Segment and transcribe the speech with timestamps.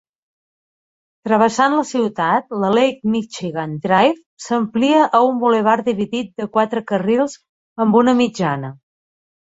[1.29, 7.41] Travessant la ciutat, la Lake Michigan Drive s"amplia a un bulevard dividit de quatre carrils
[7.87, 8.79] amb una mitjana.